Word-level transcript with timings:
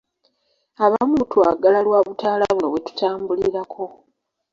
Abamu 0.85 1.13
mutwagala 1.19 1.79
lwabutaala 1.85 2.43
buno 2.53 2.67
bwetutambuliramu. 2.71 3.85